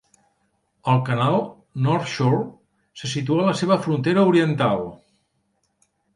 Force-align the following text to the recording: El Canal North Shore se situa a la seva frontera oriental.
El 0.93 1.01
Canal 1.09 1.37
North 1.87 2.09
Shore 2.13 2.39
se 3.03 3.11
situa 3.13 3.45
a 3.45 3.49
la 3.51 3.55
seva 3.61 3.79
frontera 3.85 4.25
oriental. 4.33 4.85